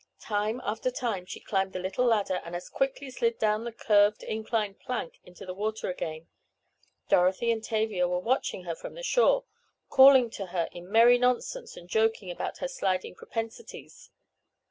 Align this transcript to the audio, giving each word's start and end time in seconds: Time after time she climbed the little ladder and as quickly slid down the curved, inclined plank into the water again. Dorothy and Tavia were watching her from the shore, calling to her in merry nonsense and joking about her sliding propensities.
Time 0.19 0.59
after 0.63 0.89
time 0.89 1.27
she 1.27 1.39
climbed 1.39 1.73
the 1.73 1.79
little 1.79 2.05
ladder 2.05 2.41
and 2.43 2.55
as 2.55 2.69
quickly 2.69 3.11
slid 3.11 3.37
down 3.37 3.65
the 3.65 3.71
curved, 3.71 4.23
inclined 4.23 4.79
plank 4.79 5.19
into 5.25 5.45
the 5.45 5.53
water 5.53 5.91
again. 5.91 6.27
Dorothy 7.07 7.51
and 7.51 7.63
Tavia 7.63 8.07
were 8.07 8.17
watching 8.17 8.63
her 8.63 8.73
from 8.73 8.95
the 8.95 9.03
shore, 9.03 9.45
calling 9.89 10.31
to 10.31 10.47
her 10.47 10.67
in 10.71 10.91
merry 10.91 11.19
nonsense 11.19 11.77
and 11.77 11.87
joking 11.87 12.31
about 12.31 12.57
her 12.57 12.67
sliding 12.67 13.13
propensities. 13.13 14.09